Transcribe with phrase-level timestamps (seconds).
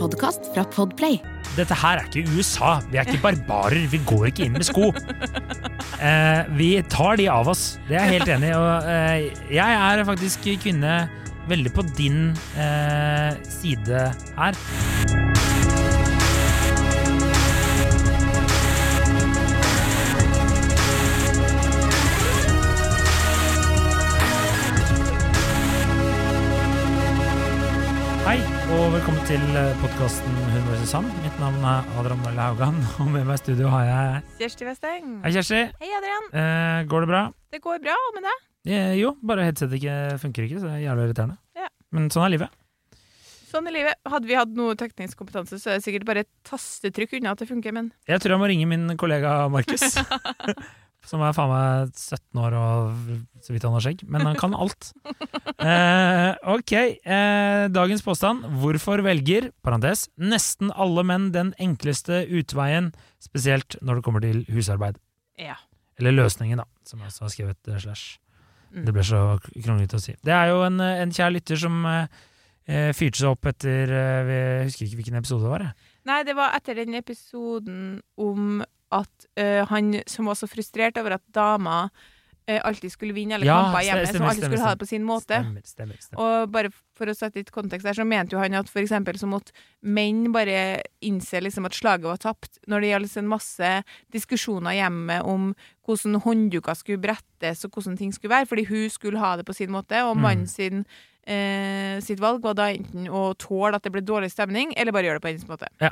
[0.00, 1.18] podkast fra Podplay.
[1.58, 2.78] Dette her er ikke USA.
[2.90, 3.84] Vi er ikke barbarer.
[3.92, 4.92] Vi går ikke inn med sko.
[6.00, 7.74] Eh, vi tar de av oss.
[7.84, 8.60] Det er jeg helt enig i.
[8.94, 10.94] Eh, jeg er faktisk kvinne
[11.50, 14.06] veldig på din eh, side
[14.38, 15.49] her.
[28.90, 29.42] Og velkommen til
[29.78, 30.92] podkasten Hun vs.
[30.96, 31.04] Han.
[31.22, 35.12] Mitt navn er Adrian Mølle Haugan, og med meg i studio har jeg Kjersti Westeng.
[35.22, 35.60] Hei, Kjersti.
[35.78, 36.26] Hei, Adrian.
[36.34, 37.20] Eh, går det bra?
[37.54, 38.40] Det går bra med deg?
[38.74, 41.38] Eh, jo, bare headsetet ikke funker ikke, så det er jævlig irriterende.
[41.60, 41.70] Ja.
[41.94, 42.58] Men sånn er livet.
[43.52, 44.00] Sånn i livet.
[44.10, 47.44] Hadde vi hatt noe teknisk kompetanse, så er det sikkert bare et tastetrykk unna at
[47.44, 49.86] det funker, men Jeg tror jeg må ringe min kollega Markus.
[51.06, 52.98] som er faen meg 17 år og
[53.44, 54.04] så vidt han har skjegg.
[54.10, 54.92] Men han kan alt.
[55.60, 58.46] Eh, ok, eh, dagens påstand.
[58.62, 64.96] Hvorfor velger, parentes, nesten alle menn den enkleste utveien, spesielt når det kommer til husarbeid?
[65.36, 65.58] ja.
[66.00, 68.16] Eller løsningen, da, som jeg også har skrevet eh, slash.
[68.70, 68.84] Mm.
[68.86, 70.14] Det ble så kronglete å si.
[70.24, 72.20] Det er jo en, eh, en kjær lytter som eh,
[72.70, 75.66] eh, fyrte seg opp etter Jeg husker ikke hvilken episode det var.
[75.66, 75.94] Jeg.
[76.08, 77.80] Nei, det var etter den episoden
[78.16, 78.62] om
[78.92, 81.84] at uh, han som var så frustrert over at dama
[82.50, 84.80] uh, alltid skulle vinne alle Ja, kamper hjemme, stemmer, som alltid stemmer, skulle ha det
[84.82, 85.40] på sin måte.
[85.64, 85.98] Stemmer.
[86.18, 89.16] Og bare for å sette litt kontekst der, så mente jo han at for eksempel
[89.20, 93.70] så måtte menn bare innse liksom at slaget var tapt, når det gjaldt en masse
[94.12, 95.52] diskusjoner hjemme om
[95.86, 99.54] hvordan håndduker skulle brettes og hvordan ting skulle være, fordi hun skulle ha det på
[99.56, 100.22] sin måte, og Mm.
[100.26, 100.84] mannen sin
[101.30, 105.04] eh, sitt valg var da enten å tåle at det ble dårlig stemning, eller bare
[105.06, 105.68] gjøre det på hennes måte.
[105.80, 105.90] Ja.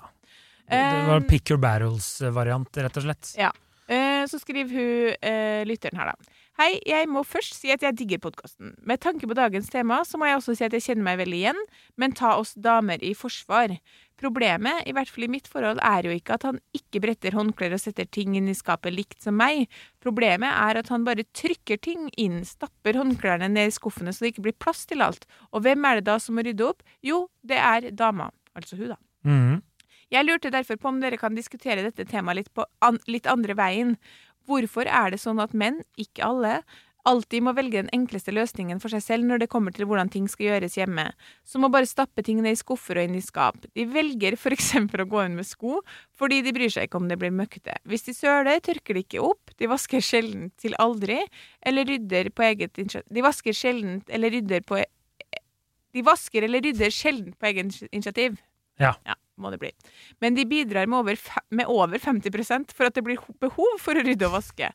[0.68, 3.32] Det var pick your barrels-variant, rett og slett.
[3.38, 3.52] Ja.
[3.88, 6.34] Eh, Så skriver hun eh, lytteren her, da.
[6.58, 8.72] Hei, jeg må først si at jeg digger podkasten.
[8.84, 11.38] Med tanke på dagens tema, så må jeg også si at jeg kjenner meg veldig
[11.38, 11.60] igjen,
[11.96, 13.76] men ta oss damer i forsvar.
[14.18, 17.76] Problemet, i hvert fall i mitt forhold, er jo ikke at han ikke bretter håndklær
[17.76, 19.68] og setter ting inn i skapet likt som meg.
[20.02, 24.34] Problemet er at han bare trykker ting inn, stapper håndklærne ned i skuffene så det
[24.34, 25.24] ikke blir plass til alt.
[25.54, 26.82] Og hvem er det da som må rydde opp?
[27.06, 28.32] Jo, det er dama.
[28.58, 29.00] Altså hun, da.
[29.24, 29.62] Mhm.
[30.12, 33.56] Jeg lurte derfor på om dere kan diskutere dette temaet litt, på an litt andre
[33.58, 33.96] veien.
[34.48, 36.62] Hvorfor er det sånn at menn, ikke alle,
[37.08, 40.26] alltid må velge den enkleste løsningen for seg selv når det kommer til hvordan ting
[40.30, 41.06] skal gjøres hjemme,
[41.46, 43.60] som å bare stappe ting ned i skuffer og inn i skap.
[43.76, 45.78] De velger for eksempel å gå inn med sko
[46.18, 47.78] fordi de bryr seg ikke om det blir møkkete.
[47.88, 51.20] Hvis de søler, tørker de ikke opp, de vasker sjelden til aldri,
[51.66, 53.08] eller rydder på eget initiativ.
[53.14, 54.82] De vasker sjelden eller rydder på
[55.96, 58.36] De vasker eller rydder sjelden på eget initiativ.
[58.78, 58.92] Ja.
[59.06, 59.72] Ja, må det bli.
[60.22, 64.04] Men de bidrar med over, med over 50% for at det blir behov for å
[64.04, 64.70] rydde og vaske.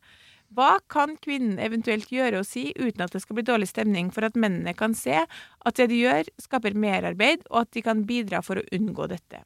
[0.53, 4.27] Hva kan kvinnen eventuelt gjøre og si uten at det skal bli dårlig stemning, for
[4.27, 8.43] at mennene kan se at det de gjør, skaper merarbeid, og at de kan bidra
[8.45, 9.41] for å unngå dette?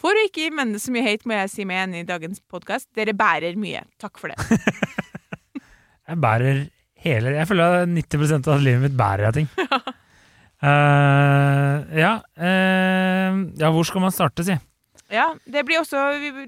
[0.00, 2.40] For å ikke gi mennene så mye hate, må jeg si meg enig i dagens
[2.48, 2.88] podkast.
[2.96, 3.84] Dere bærer mye.
[4.00, 4.40] Takk for det.
[6.10, 6.62] Jeg bærer
[7.00, 9.50] hele Jeg føler at 90% av livet mitt bærer jeg ting.
[10.60, 14.56] Eh, ja, uh, ja, hvor skal man starte, si?
[15.10, 15.98] Ja, Det blir også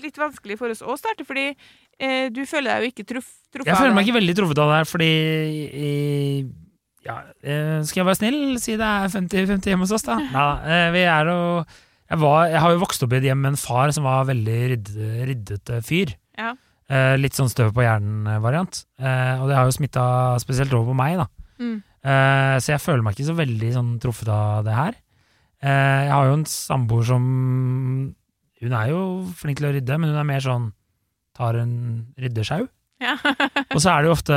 [0.03, 3.71] litt vanskelig for oss å starte, fordi uh, du føler deg jo ikke truff, truffet
[3.73, 5.13] Jeg føler meg ikke veldig truffet av det her, fordi
[7.03, 7.17] ja,
[7.89, 10.19] Skal jeg være snill, si det er 50-50 hjemme hos oss, da?
[10.61, 11.39] Eh, Vi er jo
[12.13, 14.27] jeg, var, jeg har jo vokst opp i et hjem med en far som var
[14.29, 16.11] veldig rydde, ryddete fyr.
[16.37, 16.51] Ja.
[17.17, 18.83] Litt sånn støv på hjernen-variant.
[19.01, 20.03] Og det har jo smitta
[20.43, 21.25] spesielt over på meg, da.
[21.57, 21.79] Mm.
[22.03, 24.99] Eh, så jeg føler meg ikke så veldig sånn truffet av det her.
[25.63, 27.25] Eh, jeg har jo en samboer som
[28.63, 29.03] Hun er jo
[29.39, 30.69] flink til å rydde, men hun er mer sånn
[31.35, 31.75] tar en
[32.21, 32.67] ryddesjau.
[33.03, 33.17] Ja.
[33.75, 34.37] Og så er det jo ofte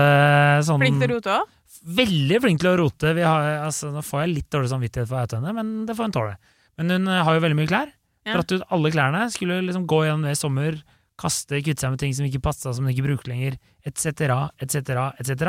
[0.65, 1.51] sånn Flink til å rote òg?
[1.99, 3.11] Veldig flink til å rote.
[3.13, 5.93] Vi har, altså, nå får jeg litt dårlig samvittighet for å oute henne, men det
[5.97, 6.33] får hun tåle.
[6.79, 7.91] Men hun eh, har jo veldig mye klær.
[8.25, 8.39] Ja.
[8.39, 9.27] Dratt ut alle klærne.
[9.33, 10.79] Skulle liksom gå gjennom det i sommer,
[11.21, 14.25] kaste, kvitte seg med ting som ikke passa, som hun ikke bruker lenger, etc.,
[14.65, 15.45] etc., etc.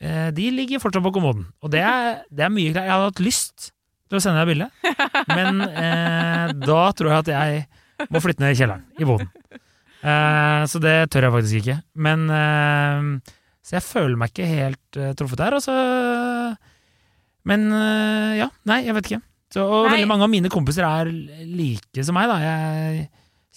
[0.00, 1.46] Eh, De ligger fortsatt på kommoden.
[1.64, 2.86] Og det er, det er mye klær.
[2.86, 3.70] Jeg hadde hatt lyst
[4.08, 4.68] til å sende deg bilde,
[5.36, 9.28] men eh, da tror jeg at jeg må flytte ned i kjelleren, i boden.
[10.00, 11.76] Eh, så det tør jeg faktisk ikke.
[12.06, 13.34] Men eh,
[13.66, 15.56] Så jeg føler meg ikke helt eh, truffet der.
[15.58, 15.74] Og så
[17.48, 19.22] Men eh, ja, nei, jeg vet ikke.
[19.52, 19.94] Så, og Nei.
[19.96, 21.08] veldig mange av mine kompiser er
[21.48, 22.36] like som meg, da.
[22.44, 23.06] Jeg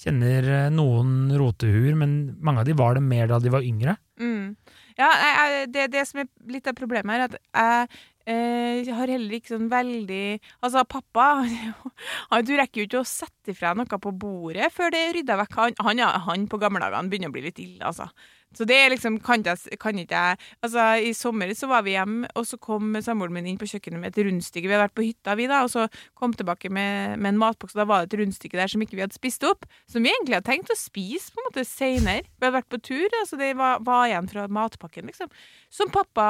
[0.01, 3.97] kjenner noen rotehuer, men mange av de var det mer da de var yngre.
[4.21, 4.53] Mm.
[4.99, 9.09] Ja, jeg, det, det som er litt av problemet her, er at jeg eh, har
[9.09, 10.25] heller ikke sånn veldig
[10.61, 11.23] Altså, pappa
[12.29, 15.39] han, Du rekker jo ikke å sette ifra noe på bordet før det er rydda
[15.41, 15.57] vekk.
[15.57, 18.11] Han, han, han på gamle dager begynner å bli litt ille, altså.
[18.57, 22.27] Så det liksom, kan, jeg, kan ikke jeg Altså, i sommer så var vi hjemme,
[22.35, 24.67] og så kom samboeren min inn på kjøkkenet med et rundstykke.
[24.67, 25.85] Vi hadde vært på hytta, vi, da, og så
[26.19, 28.97] kom tilbake med, med en matboks, og da var det et rundstykke der som ikke
[28.99, 29.63] vi hadde spist opp.
[29.91, 32.25] Som vi egentlig hadde tenkt å spise på en måte seinere.
[32.27, 35.31] Vi hadde vært på tur, altså det var, var igjen fra matpakken, liksom.
[35.71, 36.27] Som pappa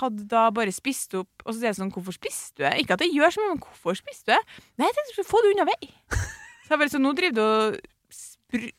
[0.00, 1.30] hadde da bare spist opp.
[1.44, 2.74] Og så sier jeg sånn, hvorfor spiste du det?
[2.82, 4.64] Ikke at det gjør så mye, men hvorfor spiste du det?
[4.80, 5.92] Nei, jeg tenkte jeg skulle få det unna vei.
[6.68, 7.78] Så jeg bare sånn, nå driver du og
[8.12, 8.72] spr-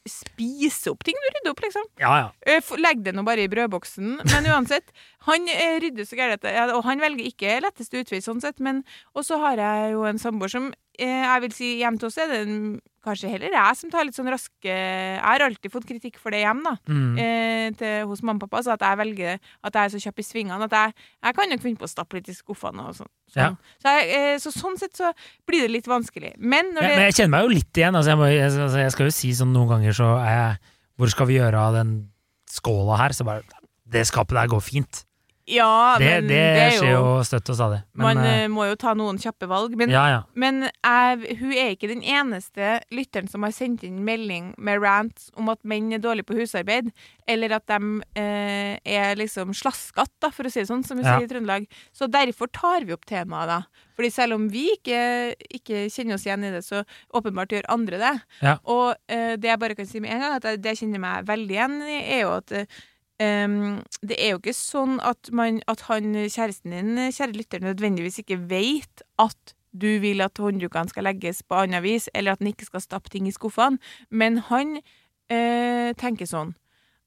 [0.70, 1.88] spiser opp ting du rydder opp, liksom.
[2.02, 2.28] Ja, ja.
[2.48, 4.20] Eh, Legg det nå bare i brødboksen.
[4.32, 4.94] Men uansett,
[5.28, 6.46] han eh, rydder så gærent,
[6.76, 8.62] og han velger ikke letteste utvei, sånn sett.
[8.64, 8.84] Men
[9.18, 10.70] og så har jeg jo en samboer som
[11.00, 12.64] eh, jeg vil si hjemme til oss er det en,
[13.06, 16.42] kanskje heller jeg som tar litt sånn raske Jeg har alltid fått kritikk for det
[16.44, 16.74] hjem, da.
[16.92, 17.14] Mm.
[17.24, 20.20] Eh, til, hos mamma og pappa, så at jeg velger at jeg er så kjapp
[20.20, 22.98] i svingene at jeg, jeg kan nok finne på å stappe litt i skuffene og
[23.00, 23.12] sånn.
[23.38, 23.52] Ja.
[23.78, 25.14] Så, jeg, eh, så sånn sett så
[25.48, 26.34] blir det litt vanskelig.
[26.38, 28.00] Men når Men, det men jeg kjenner meg jo litt igjen.
[28.00, 30.59] Altså jeg, må, jeg, altså jeg skal jo si sånn noen ganger så er jeg
[31.00, 31.92] Hvor skal vi gjøre av den
[32.52, 33.16] skåla her?
[33.16, 33.46] Så bare
[33.90, 35.06] Det skapet der går fint.
[35.50, 37.80] Ja, Det, men det, er skjer jo støtt og stadig.
[37.98, 39.74] Man eh, eh, må jo ta noen kjappe valg.
[39.80, 40.20] Men, ja, ja.
[40.38, 45.32] men jeg, hun er ikke den eneste lytteren som har sendt inn melding med rants
[45.40, 46.92] om at menn er dårlige på husarbeid,
[47.30, 51.26] eller at de uh, er liksom slaskatt, for å si det sånn, som vi sier
[51.26, 51.66] i Trøndelag.
[51.96, 53.86] Så derfor tar vi opp temaet, da.
[54.00, 55.02] Fordi selv om vi ikke,
[55.60, 56.86] ikke kjenner oss igjen i det, så
[57.18, 58.14] åpenbart gjør andre det.
[58.70, 61.04] Og uh, det jeg bare kan si med en gang, at jeg, det jeg kjenner
[61.04, 62.56] meg veldig igjen i, er jo at
[63.20, 68.22] Ehm, det er jo ikke sånn at, man, at han, kjæresten din, kjære lytter, nødvendigvis
[68.24, 72.54] ikke vet at du vil at hånddukene skal legges på annet vis, eller at han
[72.54, 73.78] ikke skal stappe ting i skuffene,
[74.10, 76.56] men han uh, tenker sånn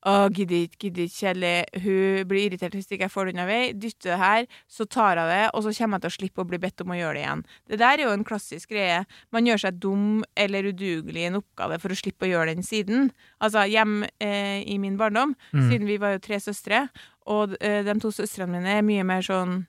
[0.03, 1.83] å, gidder ikke, gidder ikke, kjedelig.
[1.85, 3.61] Hun blir irritert hvis ikke jeg får det unna vei.
[3.79, 6.49] Dytter det her, så tar jeg det, og så kommer jeg til å slippe å
[6.51, 7.45] bli bedt om å gjøre det igjen.
[7.71, 9.01] Det der er jo en klassisk greie.
[9.31, 12.67] Man gjør seg dum eller udugelig i en oppgave for å slippe å gjøre den
[12.67, 13.11] siden.
[13.39, 15.69] Altså, hjemme eh, i min barndom, Mm.
[15.71, 16.89] siden vi var jo tre søstre,
[17.31, 19.67] og eh, de to søstrene mine er mye mer sånn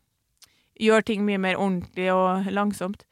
[0.82, 3.04] Gjør ting mye mer ordentlig og langsomt.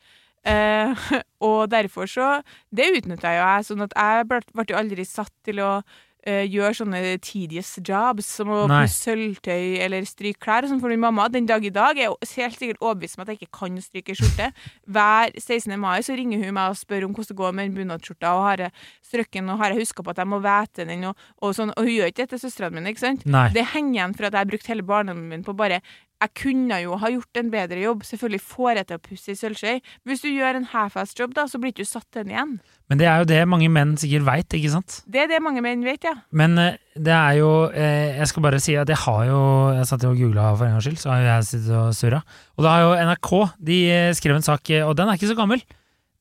[0.49, 0.89] Eh,
[1.45, 2.29] og derfor så
[2.73, 5.83] Det utnytta jo jeg, sånn at jeg ble, ble jo aldri satt til å
[6.27, 10.67] eh, gjøre sånne tedious jobs, som å få pusse sølvtøy eller stryke klær.
[10.69, 13.41] Sånn min mamma den dag i dag er jeg helt sikkert overbevist om at jeg
[13.41, 14.51] ikke kan stryke skjorte.
[14.93, 15.73] Hver 16.
[15.81, 18.65] mai så ringer hun meg og spør om hvordan det går med bunadsskjorta, og har
[18.67, 18.75] jeg
[19.11, 21.73] strøkken, og har jeg huska på at jeg må væte den, og, og sånn.
[21.75, 23.27] Og hun gjør ikke det til søstrene mine, ikke sant?
[23.29, 23.49] Nei.
[23.55, 25.81] Det henger igjen for at jeg har brukt hele barndommen min på bare
[26.21, 28.03] Jeg kunne jo ha gjort en bedre jobb.
[28.05, 29.73] Selvfølgelig får jeg til å pusse i sølvskje.
[30.05, 32.53] Hvis du gjør en half-ass jobb, da, så blir ikke du satt den igjen.
[32.91, 34.99] Men det er jo det mange menn sikkert veit, ikke sant?
[35.09, 36.13] Det er det mange menn vet, ja.
[36.35, 39.41] Men eh, det er jo eh, Jeg skal bare si at jeg har jo
[39.77, 42.19] Jeg satt og googla for en gangs skyld, så har jeg sittet og surra.
[42.59, 43.31] Og da har jo NRK
[43.71, 45.63] De eh, skrev en sak, og den er ikke så gammel.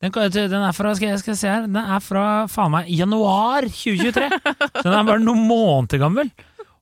[0.01, 2.87] Den, den er fra skal jeg, skal jeg se her, den er fra faen meg
[2.89, 4.31] januar 2023!
[4.79, 6.31] Så den er bare noen måneder gammel.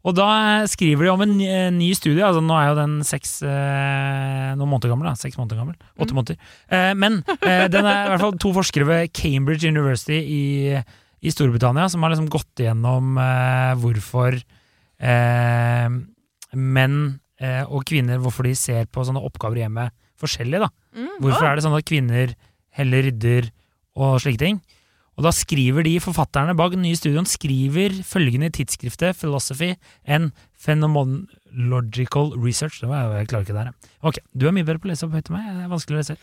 [0.06, 0.28] Og da
[0.70, 1.32] skriver de om en
[1.74, 2.22] ny, studie.
[2.24, 5.08] altså Nå er jo den seks eh, noen måneder gammel.
[5.10, 5.76] da, Seks måneder gammel.
[5.98, 6.38] Åtte måneder.
[6.70, 10.44] Eh, men eh, den er i hvert fall to forskere ved Cambridge University i,
[11.18, 13.18] i Storbritannia som har liksom gått igjennom
[13.82, 15.98] hvorfor eh,
[16.54, 17.00] menn
[17.70, 20.58] og kvinner hvorfor de ser på sånne oppgaver i hjemmet forskjellig.
[20.64, 20.72] da.
[20.96, 21.12] Mm.
[21.22, 22.32] Hvorfor er det sånn at kvinner
[22.74, 23.50] heller rydder
[23.98, 24.58] og slike ting?
[25.18, 29.72] Og da skriver de forfatterne bak den nye studioen skriver følgende i tidsskriftet Philosophy
[30.06, 30.30] and
[30.62, 32.80] Phenomenological Research.
[32.80, 33.72] Det var jeg, klarer ikke det her.
[34.06, 35.48] Ok, du er mye bedre på å lese opp høyt enn meg.
[35.58, 36.16] Det er vanskelig å lese.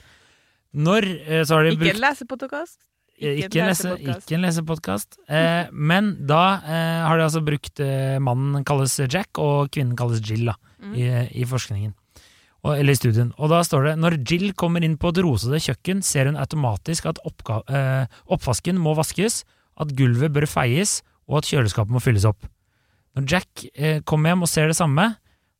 [0.75, 2.77] Når eh, så har de Ikke brukt en lesepodkast.
[3.15, 4.25] Eh, Ikke Ikke, en lese, lesepodcast.
[4.25, 5.19] ikke en lesepodkast.
[5.27, 10.23] Eh, men da eh, har de altså brukt eh, Mannen kalles Jack, og kvinnen kalles
[10.23, 10.91] Jill da, Mm.
[10.99, 11.05] i,
[11.41, 11.93] i forskningen.
[12.65, 13.29] Og, eller i studien.
[13.37, 17.05] Og da står det når Jill kommer inn på et rosete kjøkken, ser hun automatisk
[17.11, 17.19] at
[17.69, 19.43] eh, oppvasken må vaskes,
[19.77, 22.47] at gulvet bør feies, og at kjøleskapet må fylles opp.
[23.15, 25.11] Når Jack eh, kommer hjem og ser det samme,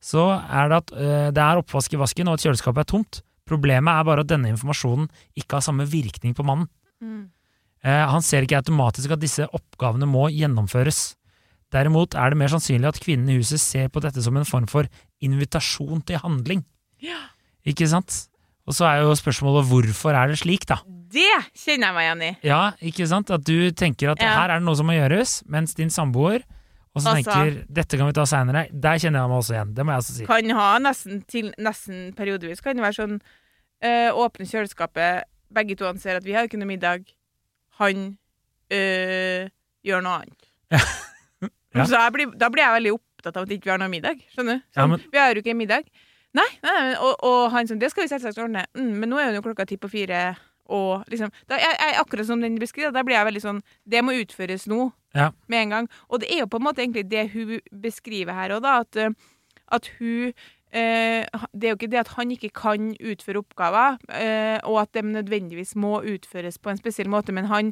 [0.04, 3.22] så er det at eh, det er oppvask i vasken, og at kjøleskapet er tomt.
[3.46, 5.08] Problemet er bare at denne informasjonen
[5.38, 6.70] ikke har samme virkning på mannen.
[7.04, 7.28] Mm.
[7.86, 11.14] Eh, han ser ikke automatisk at disse oppgavene må gjennomføres.
[11.74, 14.66] Derimot er det mer sannsynlig at kvinnen i huset ser på dette som en form
[14.70, 14.90] for
[15.26, 16.64] invitasjon til handling.
[17.06, 17.22] Ja.
[17.70, 18.16] Ikke sant?
[18.66, 20.80] Og så er jo spørsmålet hvorfor er det slik, da?
[21.16, 22.32] Det kjenner jeg meg igjen i.
[22.50, 23.30] Ja, ikke sant?
[23.32, 24.32] At du tenker at Ja.
[24.40, 26.42] her er det noe som må gjøres, mens din samboer
[26.96, 28.66] også Altså- tenker dette kan vi ta seinere.
[28.72, 29.74] Der kjenner jeg meg også igjen.
[29.76, 30.26] Det må jeg også si.
[30.26, 33.22] Kan ha nesten, til, nesten periodevis kan det være sånn
[33.84, 37.06] øh, Åpne kjøleskapet, begge to anser at vi har ikke noe middag.
[37.80, 38.18] Han
[38.72, 39.50] øh,
[39.86, 40.50] gjør noe annet.
[40.72, 41.86] Ja.
[41.86, 44.22] Så jeg blir, da blir jeg veldig opptatt av at ikke vi har noe middag.
[44.34, 44.64] Skjønner du?
[44.74, 45.84] Ja, Sånn, men- Vi har jo ikke middag.
[46.36, 48.66] Nei, nei, nei og, og han sånn Det skal vi selvsagt ordne.
[48.78, 50.26] Mm, men nå er jo klokka ti på fire,
[50.74, 54.02] og liksom da, jeg, jeg, Akkurat som den beskriver, da blir jeg veldig sånn Det
[54.06, 54.90] må utføres nå.
[55.16, 55.30] Ja.
[55.52, 55.90] Med en gang.
[56.10, 58.80] Og det er jo på en måte egentlig det hun beskriver her òg, da.
[58.84, 59.14] At, eh,
[59.72, 60.34] at hun
[60.76, 61.24] eh,
[61.54, 65.06] Det er jo ikke det at han ikke kan utføre oppgaver, eh, og at de
[65.08, 67.72] nødvendigvis må utføres på en spesiell måte, men han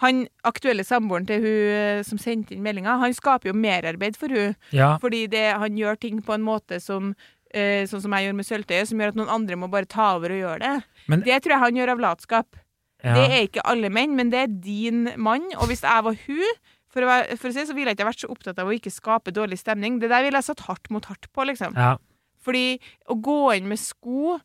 [0.00, 4.32] han aktuelle samboeren til hun eh, som sendte inn meldinga, han skaper jo merarbeid for
[4.32, 7.12] hun Ja, fordi det, han gjør ting på en måte som
[7.54, 10.14] eh, Sånn som jeg gjorde med sølvtøyet, som gjør at noen andre må bare ta
[10.16, 10.84] over og gjøre det.
[11.08, 12.56] Men- det tror jeg han gjør av latskap.
[13.04, 13.14] ja.
[13.14, 15.48] Det er ikke alle menn, men det er din mann.
[15.58, 16.54] Og hvis jeg var hun,
[16.92, 18.74] for å, være, for å si, så ville jeg ikke vært så opptatt av å
[18.76, 19.98] ikke skape dårlig stemning.
[19.98, 21.74] Det der ville jeg satt hardt mot hardt på, liksom.
[21.76, 21.96] ja.
[22.42, 22.78] Fordi
[23.08, 24.40] å gå inn med sko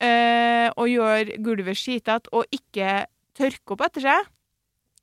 [0.00, 3.04] eh, og gjøre gulvet skitete og ikke
[3.36, 4.26] tørke opp etter seg,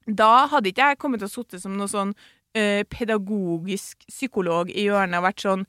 [0.07, 2.13] da hadde ikke jeg kommet til å sitte som noe sånn
[2.57, 5.65] eh, pedagogisk psykolog i hjørnet og vært sånn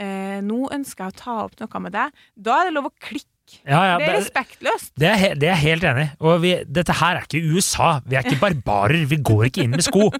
[0.00, 2.24] eh, Nå ønsker jeg å ta opp noe med deg.
[2.34, 3.28] Da er det lov å klikke.
[3.64, 4.92] ja, ja Det er respektløst.
[5.00, 6.10] det, er, det er jeg helt enig i.
[6.24, 7.90] Og vi, dette her er ikke USA.
[8.06, 9.06] Vi er ikke barbarer.
[9.10, 10.10] Vi går ikke inn med sko.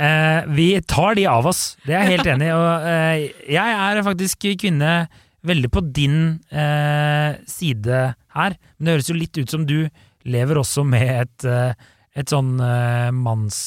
[0.00, 1.74] Eh, vi tar de av oss.
[1.84, 2.54] Det er jeg helt enig i.
[2.56, 3.24] Og eh,
[3.56, 4.94] jeg er faktisk kvinne
[5.46, 6.18] veldig på din
[6.52, 8.02] eh, side
[8.36, 8.56] her.
[8.76, 9.78] Men det høres jo litt ut som du
[10.28, 11.88] lever også med et, eh,
[12.20, 13.62] et sånn eh, manns...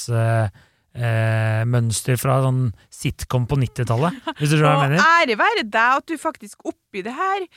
[0.93, 5.63] Eh, mønster fra sånn sitcom på 90-tallet, hvis du skjønner hva jeg Og ære være
[5.65, 7.47] deg at du faktisk oppi det her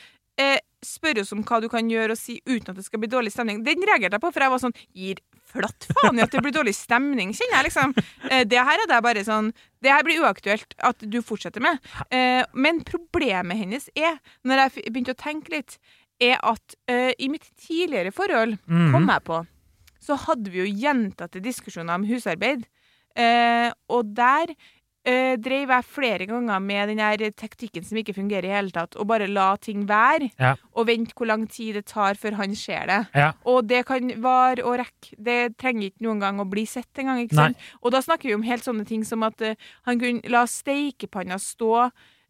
[0.41, 3.11] eh, spør oss om hva du kan gjøre og si uten at det skal bli
[3.13, 3.61] dårlig stemning.
[3.67, 5.21] Den reagerte jeg på, for jeg var sånn Gir
[5.53, 7.93] flatt faen i at det blir dårlig stemning, kjenner jeg liksom.
[8.31, 9.51] Eh, det her er det bare sånn
[9.85, 11.77] Det her blir uaktuelt at du fortsetter med.
[12.11, 14.17] Eh, men problemet hennes er,
[14.49, 15.77] når jeg begynte å tenke litt,
[16.25, 18.89] er at eh, i mitt tidligere forhold, Mhm.
[18.97, 19.43] kom jeg på,
[20.01, 22.65] så hadde vi jo gjentatte diskusjoner om husarbeid.
[23.17, 24.53] Eh, og der
[25.07, 28.97] eh, drev jeg flere ganger med den her taktikken som ikke fungerer i hele tatt,
[28.99, 30.55] og bare la ting være, Ja.
[30.75, 32.99] og vente hvor lang tid det tar før han ser det.
[33.15, 33.29] Ja.
[33.47, 35.15] Og det kan vare og rekke.
[35.17, 37.55] Det trenger ikke noen gang å bli sett engang.
[37.83, 39.55] Og da snakker vi om helt sånne ting som at eh,
[39.87, 41.87] han kunne la steikepanna stå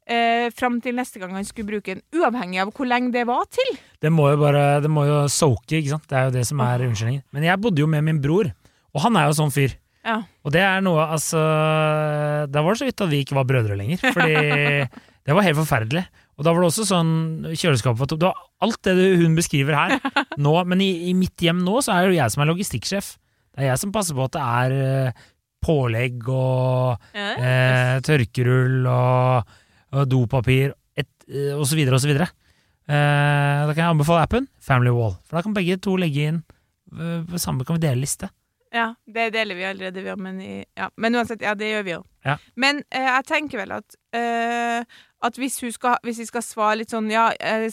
[0.07, 3.49] eh, fram til neste gang han skulle bruke den, uavhengig av hvor lenge det var
[3.51, 3.73] til.
[4.01, 6.07] Det må jo bare Det må jo soake, ikke sant?
[6.13, 7.25] Det er jo det som er unnskyldningen.
[7.33, 8.53] Men jeg bodde jo med min bror,
[8.95, 9.75] og han er jo sånn fyr.
[10.07, 10.21] Ja.
[10.47, 11.41] Og det er noe, altså
[12.53, 14.03] Da var det så vidt at vi ikke var brødre lenger.
[14.15, 14.37] Fordi
[15.27, 16.05] det var helt forferdelig.
[16.37, 17.13] Og da var det også sånn
[17.51, 18.23] kjøleskapet var tomt.
[18.23, 19.97] Det var alt det hun beskriver her
[20.47, 23.13] nå, men i, i mitt hjem nå så er det jo jeg som er logistikksjef.
[23.57, 25.23] Det er jeg som passer på at det er eh,
[25.65, 29.55] pålegg og eh, tørkerull og,
[29.97, 32.29] og dopapir et, eh, og så videre og så videre.
[32.87, 36.43] Eh, da kan jeg anbefale appen Family Wall, for da kan begge to legge inn
[36.95, 38.29] eh, samme kan vi dele liste.
[38.75, 40.89] Ja, det deler vi allerede, vi òg, men, i- ja.
[40.97, 42.05] men uansett, ja, det gjør vi òg.
[42.27, 42.37] Ja.
[42.57, 44.83] Men eh, jeg tenker vel at, eh,
[45.23, 47.69] at hvis, hun skal, hvis vi skal svare litt sånn Ja, eh,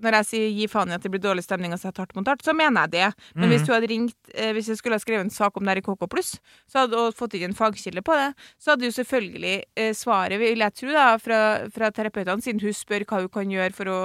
[0.00, 2.26] når jeg sier gi faen i at det blir dårlig stemning og setter hardt mot
[2.30, 3.08] hardt, så mener jeg det.
[3.34, 5.74] Men hvis hun hadde ringt eh, Hvis jeg skulle ha skrevet en sak om det
[5.74, 6.36] her i KK Pluss,
[6.78, 8.28] og fått inn en fagkilde på det,
[8.62, 11.40] så hadde jo selvfølgelig eh, svaret, vil jeg tro, da, fra,
[11.74, 14.00] fra terapeutene, siden hun spør hva hun kan gjøre for å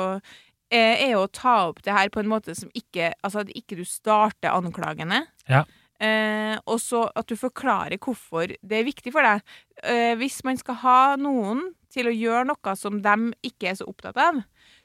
[0.71, 3.77] eh, er å ta opp det her på en måte som ikke Altså at ikke
[3.77, 5.27] du starter anklagene.
[5.48, 5.63] Ja.
[6.01, 9.43] Eh, og så at du forklarer hvorfor det er viktig for deg.
[9.86, 13.88] Eh, hvis man skal ha noen til å gjøre noe som de ikke er så
[13.89, 14.41] opptatt av,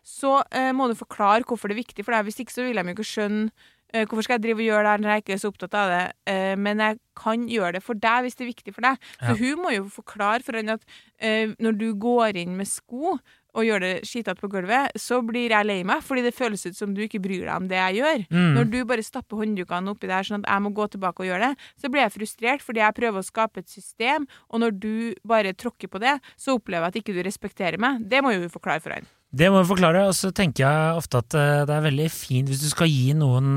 [0.06, 2.28] så eh, må du forklare hvorfor det er viktig for deg.
[2.28, 3.48] Hvis ikke så vil de jo ikke skjønne
[3.94, 5.78] eh, hvorfor skal jeg drive og gjøre det her når jeg ikke er så opptatt
[5.80, 8.88] av det, eh, men jeg kan gjøre det for deg hvis det er viktig for
[8.90, 9.08] deg.
[9.16, 9.30] Ja.
[9.30, 13.16] Så hun må jo forklare for henne at eh, når du går inn med sko
[13.56, 16.76] og gjør det skitete på gulvet, så blir jeg lei meg, fordi det føles ut
[16.78, 18.24] som du ikke bryr deg om det jeg gjør.
[18.28, 18.52] Mm.
[18.58, 21.50] Når du bare stapper hånddukene oppi der sånn at jeg må gå tilbake og gjøre
[21.50, 24.96] det, så blir jeg frustrert fordi jeg prøver å skape et system, og når du
[25.26, 28.04] bare tråkker på det, så opplever jeg at ikke du respekterer meg.
[28.04, 29.08] Det må jo hun forklare for han.
[29.36, 32.48] Det må vi forklare, og så tenker jeg ofte at eh, det er veldig fint
[32.48, 33.48] hvis du skal gi noen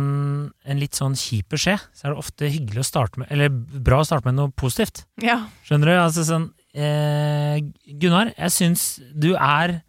[0.49, 4.01] en litt sånn kjip beskjed, så er det ofte hyggelig å starte med, eller bra
[4.01, 5.05] å starte med noe positivt.
[5.23, 5.43] Ja.
[5.67, 5.95] Skjønner du?
[6.01, 7.59] Altså sånn eh,
[8.01, 8.83] Gunnar, jeg syns
[9.13, 9.79] du er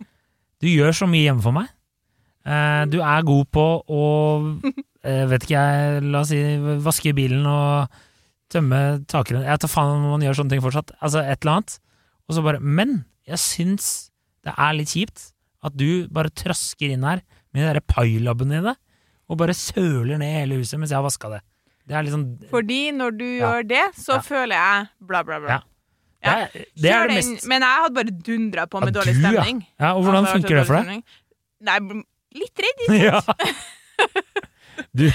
[0.61, 1.69] Du gjør så mye hjemme for meg.
[2.45, 4.05] Eh, du er god på å
[5.05, 6.41] eh, Vet ikke jeg, la oss si
[6.85, 7.89] vaske bilen og
[8.51, 10.93] tømme takrennet Jeg tar faen om man gjør sånne ting fortsatt.
[11.01, 11.77] Altså et eller annet.
[12.29, 13.91] Og så bare Men jeg syns
[14.45, 15.27] det er litt kjipt
[15.69, 17.21] at du bare trasker inn her
[17.53, 18.73] med de derre pailabben dine
[19.31, 21.41] og bare søler ned hele huset mens jeg har vaska det.
[21.87, 23.51] Det er liksom Fordi når du Ja.
[23.53, 24.23] gjør det, så Ja.
[24.25, 25.49] føler jeg bla, bla, bla.
[25.51, 25.61] Ja.
[26.21, 29.15] Det er det, er det mest Men jeg hadde bare dundra på med Ja, dårlig
[29.17, 29.31] du, ja.
[29.31, 29.63] stemning.
[29.81, 30.85] Ja, og hvordan Altså, funker det for deg?
[30.85, 31.03] stemning.
[31.61, 31.79] Nei,
[32.43, 32.81] litt redd.
[33.09, 33.21] Ja.
[34.97, 35.07] Du,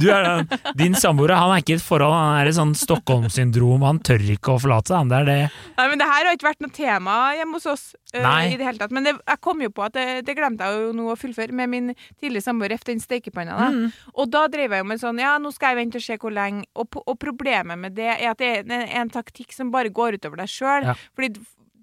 [0.00, 0.44] du er,
[0.78, 3.84] din samboer han er ikke i et forhold, han er i sånn Stockholm-syndrom.
[3.86, 4.98] Han tør ikke å forlate seg.
[4.98, 5.12] han.
[5.12, 5.38] Det det.
[5.78, 7.84] Nei, men det her har ikke vært noe tema hjemme hos oss
[8.14, 8.52] Nei.
[8.52, 8.94] i det hele tatt.
[8.94, 11.56] Men det, jeg kom jo på at det, det glemte jeg jo nå å fullføre
[11.56, 13.58] med min tidligere samboer efter den stekepanna.
[13.60, 13.70] Da.
[13.74, 14.10] Mm.
[14.16, 16.34] Og da drev jeg jo med sånn Ja, nå skal jeg vente og se hvor
[16.34, 16.66] lenge.
[16.74, 20.18] Og, og problemet med det er at det er en, en taktikk som bare går
[20.20, 20.90] utover deg sjøl.
[20.90, 20.96] Ja.
[21.16, 21.34] Fordi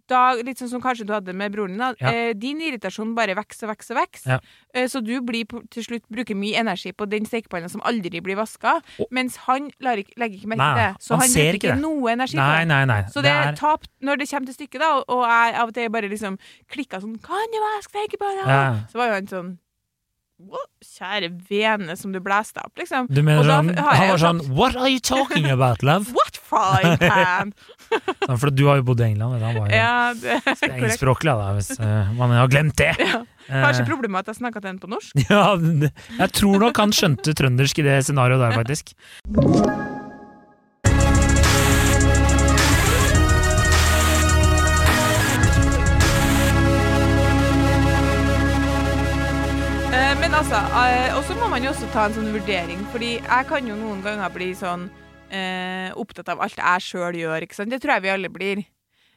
[0.08, 2.12] da, litt sånn som kanskje du hadde med broren din, da, Ja.
[2.12, 4.30] eh, din irritasjon bare vokser og vokser og vokser.
[4.30, 4.40] Ja.
[4.74, 8.36] Eh, så du blir til slutt bruker mye energi på den stekepanna som aldri blir
[8.36, 9.06] vaska, oh.
[9.12, 10.90] mens han ikke, legger ikke merke til det.
[11.02, 11.82] Så han han, bruker ikke det.
[11.82, 12.68] noe energi på det.
[12.68, 13.02] nei, nei.
[13.12, 15.74] Så det er er- tap når det kommer til stykket, da, og jeg av og
[15.74, 16.38] til bare liksom
[16.72, 18.48] klikka sånn Kan du vaske stekepanna?
[18.48, 18.76] Ja.
[18.92, 19.58] Så var jo han sånn
[20.38, 23.08] «Å, Kjære vene som du blæste opp, liksom.
[23.10, 26.14] Du mener sånn, han var sånn What are you talking about, love?
[26.18, 27.56] What frying pan?
[28.28, 29.42] Sånn, For du har jo bodd i England.
[29.42, 30.14] Han var jo ja,
[30.68, 32.94] engelskspråklig, da, hvis uh, man har glemt det.
[33.02, 33.24] Ja.
[33.48, 35.28] Eh, Kanskje problemet med at jeg snakka til henne på norsk?
[35.32, 35.46] Ja,
[36.22, 39.96] jeg tror nok han skjønte trøndersk i det scenarioet der, faktisk.
[50.78, 54.04] Og så må man jo også ta en sånn vurdering, fordi jeg kan jo noen
[54.06, 54.84] ganger bli sånn
[55.34, 57.74] eh, opptatt av alt jeg sjøl gjør, ikke sant.
[57.74, 58.62] Det tror jeg vi alle blir.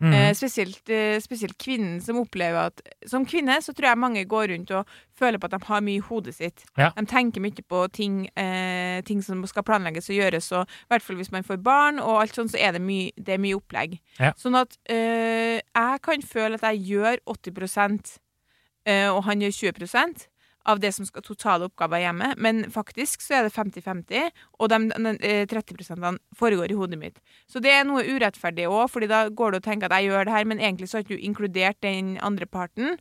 [0.01, 0.15] Mm.
[0.17, 4.47] Eh, spesielt, eh, spesielt kvinnen som opplever at Som kvinne så tror jeg mange går
[4.55, 6.65] rundt og føler på at de har mye i hodet sitt.
[6.81, 6.89] Ja.
[6.97, 11.05] De tenker mye på ting, eh, ting som skal planlegges og gjøres, og i hvert
[11.05, 13.61] fall hvis man får barn og alt sånt, så er det mye, det er mye
[13.61, 14.01] opplegg.
[14.17, 14.33] Ja.
[14.33, 18.19] Sånn at eh, jeg kan føle at jeg gjør 80
[18.87, 20.31] eh, og han gjør 20
[20.71, 24.81] av det som skal totale oppgaver hjemme, men faktisk så er det 50-50, og de,
[24.91, 27.19] de, eh, 30 foregår i hodet mitt.
[27.51, 30.29] Så det er noe urettferdig òg, fordi da går det å tenke at jeg gjør
[30.29, 32.97] det her, men egentlig så har ikke du inkludert den andre parten,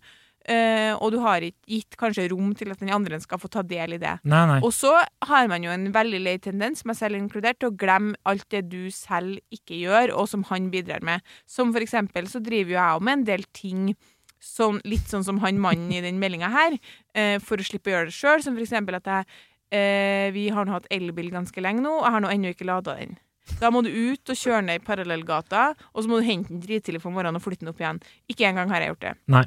[0.50, 3.62] Uh, og du har ikke gitt kanskje rom til at den andre skal få ta
[3.62, 4.16] del i det.
[4.24, 4.60] Nei, nei.
[4.66, 4.96] Og så
[5.28, 8.64] har man jo en veldig lei tendens, meg selv inkludert, til å glemme alt det
[8.72, 11.22] du selv ikke gjør, og som han bidrar med.
[11.46, 13.84] Som for eksempel så driver jo jeg òg med en del ting
[14.44, 16.78] sånn, litt sånn som han mannen i den meldinga her,
[17.14, 18.44] eh, for å slippe å gjøre det sjøl.
[18.44, 19.26] Som for eksempel at jeg
[19.76, 22.70] eh, Vi har nå hatt elbil ganske lenge nå, og jeg har nå ennå ikke
[22.70, 23.18] lada den.
[23.60, 26.62] Da må du ut og kjøre ned i parallellgata, og så må du hente den
[26.64, 28.02] drittidlig på morgenen og flytte den opp igjen.
[28.30, 29.14] Ikke engang har jeg gjort det.
[29.34, 29.46] Nei.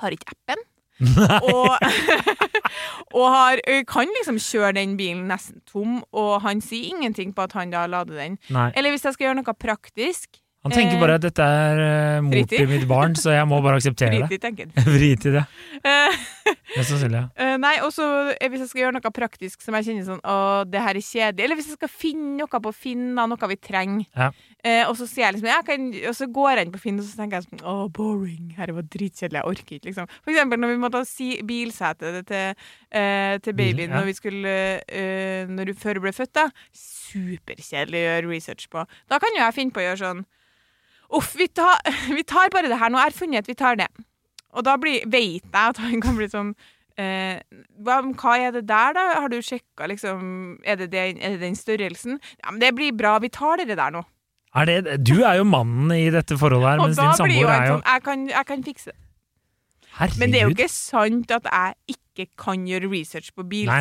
[0.00, 0.64] Har ikke appen.
[1.02, 1.72] og,
[3.18, 7.56] og har, kan liksom kjøre den bilen nesten tom, og han sier ingenting på at
[7.58, 8.38] han da lader den.
[8.54, 8.70] nei.
[8.76, 12.36] Eller hvis jeg skal gjøre noe praktisk Han tenker bare at dette er uh, mor
[12.38, 12.42] i.
[12.46, 14.28] til mitt barn, så jeg må bare akseptere det.
[14.30, 14.84] Fritid, tenker han.
[14.96, 15.42] Fritid, ja.
[15.42, 15.90] det.
[15.90, 16.20] Eh,
[16.76, 17.18] Mest sannsynlig.
[17.18, 17.24] ja.
[17.34, 20.20] Uh, nei, og så eh, hvis jeg skal gjøre noe praktisk som jeg kjenner sånn
[20.22, 20.36] Å,
[20.70, 21.46] det her er kjedelig.
[21.46, 24.06] Eller hvis jeg skal finne noe på Finn, noe vi trenger.
[24.14, 24.30] Ja.
[24.62, 27.00] Uh, og så sier jeg liksom jeg kan, Og så går jeg inn på Finn,
[27.02, 28.52] og så tenker jeg sånn Å, boring.
[28.54, 29.40] Her var dritkjedelig.
[29.40, 30.12] Jeg orker ikke, liksom.
[30.22, 32.62] For eksempel når vi måtte si bilsete til,
[32.94, 33.96] uh, til babyen Bil, ja.
[33.96, 34.54] når vi skulle
[34.86, 36.46] eh, når, du- Før ble født, da.
[36.76, 38.84] Superkjedelig å gjøre research på.
[39.10, 40.22] Da kan jo jeg finne på å gjøre sånn
[41.12, 41.78] Uff, vi tar,
[42.16, 43.00] vi tar bare det her nå.
[43.02, 43.88] Jeg har funnet at vi tar det.
[44.52, 46.50] Og da blir, vet jeg at han kan bli sånn
[47.00, 47.38] eh,
[47.84, 49.04] hva, hva er det der, da?
[49.22, 52.18] Har du sjekka, liksom er det, den, er det den størrelsen?
[52.42, 53.14] Ja, men det blir bra.
[53.24, 54.02] Vi tar det der nå.
[54.52, 57.76] Er det, du er jo mannen i dette forholdet her, mens din samboer er jo
[57.78, 58.98] sånn jeg kan, jeg kan fikse det.
[59.96, 60.20] Herregud.
[60.20, 63.80] Men det er jo ikke sant at jeg ikke kan gjøre research på nei.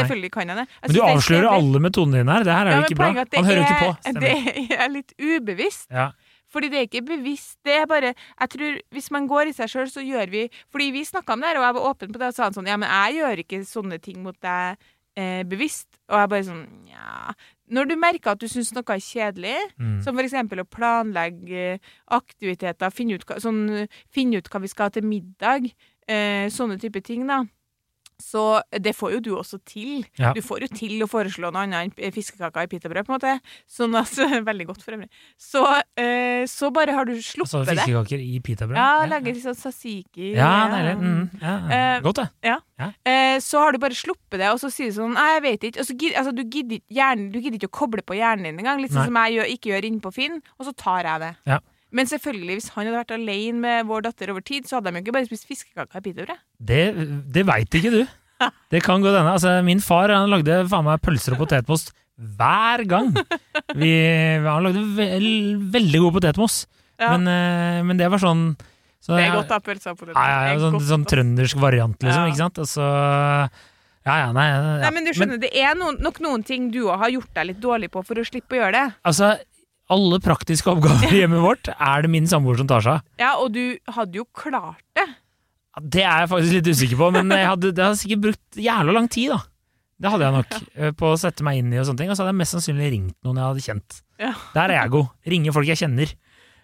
[0.00, 0.64] Selvfølgelig kan jeg det.
[0.68, 2.44] Jeg Men du det er avslører alle metodene dine her.
[2.48, 3.10] Det her er Ja, jo ikke bra.
[3.24, 3.90] det Han hører jo ikke på.
[3.90, 4.20] er- Stemmer.
[4.70, 5.86] Det er litt ubevisst.
[5.92, 6.06] Ja.
[6.50, 7.58] Fordi det er ikke bevisst.
[7.64, 10.90] Det er bare Jeg tror Hvis man går i seg sjøl, så gjør vi Fordi
[10.92, 12.66] vi snakka om det her, og jeg var åpen på det, og sa han sånn
[12.70, 14.76] Ja, men jeg gjør ikke sånne ting mot deg
[15.16, 15.88] eh, bevisst.
[16.10, 17.32] Og jeg bare sånn Ja
[17.70, 20.02] Når du merker at du syns noe er kjedelig, Mm.
[20.02, 21.78] som for eksempel å planlegge eh,
[22.10, 25.70] aktiviteter, finne ut, sånn, finne ut hva vi skal ha til middag,
[26.08, 27.44] eh, sånne type ting, da.
[28.22, 30.04] Så det får jo du også til.
[30.20, 30.32] Ja.
[30.36, 33.34] Du får jo til å foreslå noe annet enn fiskekaker i pitabrød, på en måte.
[33.70, 34.12] Sånn at,
[34.50, 35.10] Veldig godt, for øvrig.
[35.40, 35.64] Så,
[36.00, 37.78] eh, så bare har du Altså sluppet det.
[37.84, 38.78] fiskekaker i pitabrød?
[38.80, 40.32] Ja, lager litt sånn sasiki.
[40.36, 40.96] Ja, deilig.
[41.00, 41.24] Mm.
[41.40, 41.96] Ja, ja.
[41.96, 42.56] Eh, Godt, det.
[43.04, 45.66] Eh, så har du bare sluppet det, og så sier du sånn Nei, jeg vet
[45.70, 45.82] ikke.
[45.82, 48.80] Og så altså, du, gidder, hjernen, du gidder ikke å koble på hjernen din engang.
[48.82, 51.32] Litt sånn som jeg gjør, ikke gjør inne på Finn, og så tar jeg det.
[51.50, 51.60] Ja.
[51.92, 55.00] Men selvfølgelig, hvis han hadde vært alene med vår datter over tid, så hadde de
[55.00, 56.42] jo ikke bare spist fiskekaker i pitabrød.
[56.70, 56.82] Det,
[57.34, 58.02] det veit ikke du.
[58.72, 59.34] Det kan gå denne.
[59.36, 61.88] Altså, min far han lagde faen meg pølser og potetmos
[62.20, 63.10] hver gang.
[63.76, 63.90] Vi,
[64.44, 65.08] han lagde ve
[65.74, 66.62] veldig god potetmos,
[67.00, 67.16] Ja.
[67.16, 68.50] men, eh, men det var sånn
[69.00, 70.12] så, Det er godt, da, pølser på det.
[70.14, 72.26] Ja, ja, sånn, sånn trøndersk variant, liksom.
[72.26, 72.28] Ja.
[72.28, 72.58] Ikke sant?
[72.60, 72.84] Altså,
[74.06, 74.60] Ja, ja, nei, ja.
[74.80, 77.46] Nei, men du skjønner, det er noen, nok noen ting du òg har gjort deg
[77.50, 78.84] litt dårlig på for å slippe å gjøre det.
[79.04, 79.34] Altså,
[79.90, 83.06] alle praktiske oppgaver i hjemmet vårt er det min samboer som tar seg av.
[83.20, 83.62] Ja, og du
[83.96, 85.06] hadde jo klart det.
[85.80, 88.94] Det er jeg faktisk litt usikker på, men jeg hadde, det hadde sikkert brukt jævla
[88.96, 89.40] lang tid, da.
[90.00, 90.54] Det hadde jeg nok.
[90.80, 92.10] eh, På å sette meg inn i og sånne ting.
[92.10, 93.98] Og så hadde jeg mest sannsynlig ringt noen jeg hadde kjent.
[94.20, 94.30] Ja.
[94.56, 95.10] Der er jeg god.
[95.34, 96.14] Ringe folk jeg kjenner.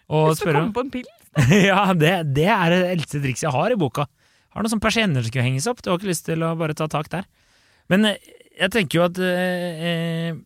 [0.09, 1.13] Og Hvis du spørre kommer på en pils.
[1.69, 4.07] Ja, det, det er det eldste trikset jeg har i boka.
[4.55, 5.83] Har noen sånne persienner som skulle henges opp.
[5.85, 7.27] Du har ikke lyst til å bare ta tak der.
[7.93, 8.17] Men eh,
[8.57, 10.39] jeg tenker jo at eh, eh,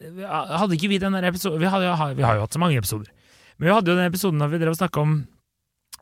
[0.00, 3.08] Hadde ikke vi den episoden vi, hadde, vi har jo hatt så mange episoder.
[3.56, 5.16] Men vi hadde jo den episoden da vi drev og snakka om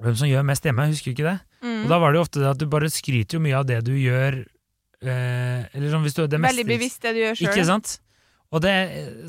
[0.03, 0.89] hvem som gjør mest hjemme.
[0.91, 1.37] Husker du ikke det?
[1.63, 1.85] Mm.
[1.85, 3.79] Og da var det jo ofte det at du bare skryter jo mye av det
[3.87, 7.53] du gjør eh, Eller sånn hvis du det Veldig bevisst det du gjør sjøl.
[7.53, 7.99] Ikke sant?
[8.55, 8.75] Og det,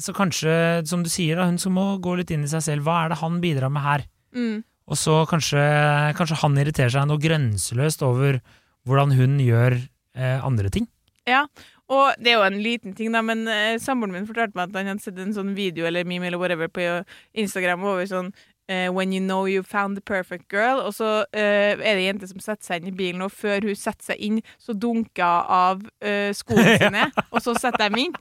[0.04, 0.54] så kanskje,
[0.86, 2.86] som du sier, da, hun som må gå litt inn i seg selv.
[2.86, 4.04] Hva er det han bidrar med her?
[4.38, 4.60] Mm.
[4.86, 5.62] Og så kanskje,
[6.18, 8.38] kanskje han irriterer seg noe grenseløst over
[8.86, 10.86] hvordan hun gjør eh, andre ting.
[11.28, 11.46] Ja,
[11.90, 14.76] og det er jo en liten ting, da, men eh, samboeren min fortalte meg at
[14.78, 16.86] han hadde sett en sånn video eller meme eller whatever på
[17.34, 18.30] Instagram over sånn
[18.70, 22.06] eh, When you know you found the perfect girl, og så eh, er det ei
[22.08, 25.26] jente som setter seg inn i bilen, og før hun setter seg inn, så dunker
[25.26, 28.16] hun av eh, skoene sine, og så setter de inn.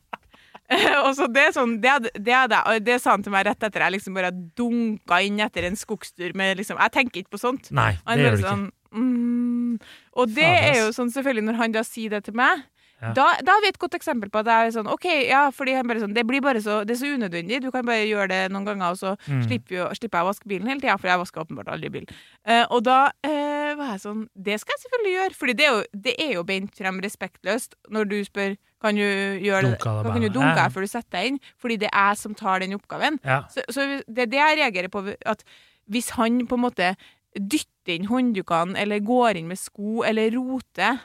[1.04, 3.32] og så det er sånn, det, hadde- det, hadde jeg- og det sa han til
[3.36, 7.20] meg rett etter jeg liksom bare dunka inn etter en skogstur med liksom Jeg tenker
[7.20, 7.68] ikke på sånt.
[7.76, 8.54] Nei, Han det gjør bare du ikke.
[8.54, 9.74] sånn mm.
[10.22, 10.78] Og det Faen, er ass.
[10.80, 12.62] jo sånn, selvfølgelig, når han da sier det til meg
[13.04, 13.12] Ja.
[13.16, 15.76] da, da har vi et godt eksempel på at det er sånn OK, ja, fordi
[16.00, 17.60] sånn Det blir bare så Det er så unødvendig.
[17.62, 19.42] Du kan bare gjøre det noen ganger, og så Mm.
[19.46, 22.06] slipper, jo, slipper jeg å vaske bilen hele tida, for jeg vasker åpenbart aldri bil.
[22.44, 25.70] Uh, og da uh, var jeg sånn Det skal jeg selvfølgelig gjøre, for det
[26.04, 30.20] det er jo beint frem respektløst når du spør kan du gjøre det, Dunke kan
[30.20, 32.76] du dunke her før du setter deg inn, fordi det er jeg som tar den
[32.76, 33.16] oppgaven.
[33.24, 33.44] Ja.
[33.48, 35.44] Så, så det er det jeg reagerer på, at
[35.88, 36.90] hvis han på en måte
[37.34, 41.00] dytter inn hånddukene, eller går inn med sko, eller roter,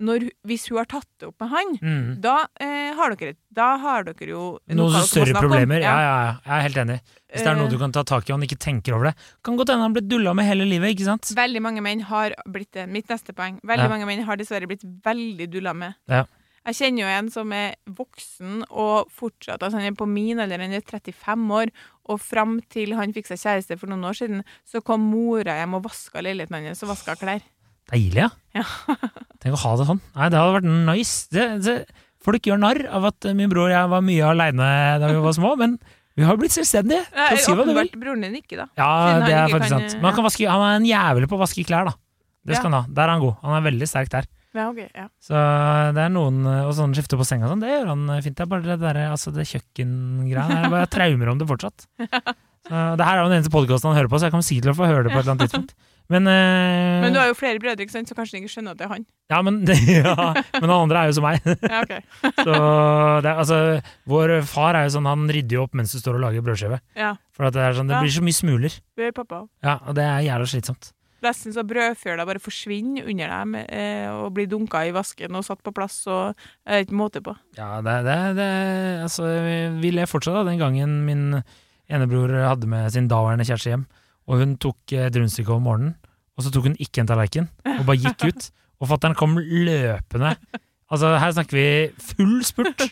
[0.00, 2.20] når, hvis hun har tatt det opp med han, Mm.
[2.20, 5.80] da, eh, har dere, da har dere jo Noen noe større problemer.
[5.80, 6.24] Ja, Ja.
[6.24, 6.32] ja.
[6.44, 7.00] Jeg er helt enig.
[7.30, 9.04] Hvis det er noe Eh, du kan ta tak i og han ikke tenker over
[9.10, 9.14] det.
[9.44, 11.22] Kan godt hende han ble dulla med hele livet, ikke sant?
[11.34, 12.88] Veldig mange menn har blitt det.
[12.88, 13.60] Mitt neste poeng.
[13.62, 15.94] Veldig mange menn har dessverre blitt veldig dulla med.
[16.08, 16.24] Ja.
[16.66, 20.58] Jeg kjenner jo en som er voksen og fortsatt altså Han er på min alder,
[20.58, 21.70] han er 35 år,
[22.08, 25.74] og fram til han fikk seg kjæreste for noen år siden, så kom mora hjem
[25.74, 27.42] og vaska leiligheten hans og vaska klær.
[27.92, 28.30] Deilig, ja.
[28.56, 28.64] Ja.
[29.42, 30.00] Tenk å ha det sånn.
[30.14, 31.16] Nei, det hadde vært nice.
[31.34, 31.74] Det, det,
[32.24, 34.70] folk gjør narr av at min bror og jeg var mye aleine
[35.02, 35.76] da vi var små, men
[36.14, 37.02] vi har blitt selvstendige.
[37.10, 38.68] Det er åpenbart broren din ikke, da.
[38.78, 38.88] Ja,
[39.26, 39.96] det er faktisk kan, sant.
[39.96, 41.96] eh, Men han, kan vaske, han er en jævel på å vaske klær, da.
[42.44, 42.82] Det skal han ha.
[42.94, 43.36] Der er han god.
[43.42, 44.28] Han er veldig sterk der.
[44.54, 45.08] Ja, ok, ja.
[45.18, 45.34] Så
[45.96, 48.36] det er noen Og sånn skifte på senga og sånn, det gjør han fint.
[48.38, 50.60] Det er bare det der, altså det kjøkkengreia.
[50.62, 51.88] Jeg bare traumer om det fortsatt.
[51.98, 54.60] Så det her er jo den eneste podkasten han hører på, så jeg kan si
[54.62, 55.74] til å få høre det på et eller annet tidspunkt.
[56.12, 58.74] Men, eh, Men du har jo flere brødre, ikke sant, så kanskje du ikke skjønner
[58.74, 59.06] at det er han.
[59.32, 60.16] ja, men, ja,
[60.60, 61.40] men han andre er jo som meg.
[61.74, 61.80] Ja.
[62.44, 62.56] Så
[63.24, 63.60] det altså,
[64.10, 66.80] vår far er jo sånn, han rydder jo opp mens du står og lager brødskive.
[66.98, 68.76] Ja, For det, sånn, det blir så mye smuler.
[68.98, 69.48] det gjør pappa òg.
[69.64, 70.90] Ja, og det er jævla slitsomt.
[71.24, 75.62] Nesten så brødfjøla bare forsvinner under deg eh, og blir dunka i vasken og satt
[75.64, 77.32] på plass, og det er ikke måte på.
[77.56, 78.48] Ja, det, det, det
[79.06, 79.30] Altså,
[79.80, 81.24] vi ler fortsatt av den gangen min
[81.88, 83.86] enebror hadde med sin daværende kjæreste hjem,
[84.28, 85.94] og hun tok et rundstykke om morgenen,
[86.34, 88.46] og så tok hun ikke en tallerken, og bare gikk ut.
[88.82, 90.32] Og fatter'n kom løpende.
[90.92, 91.66] Altså, her snakker vi
[92.02, 92.82] full spurt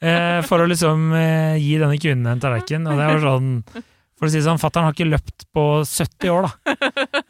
[0.00, 4.28] eh, for å liksom eh, gi denne kvinnen en tallerken, og det var sånn For
[4.28, 6.76] å si det sånn, fatter'n har ikke løpt på 70 år, da.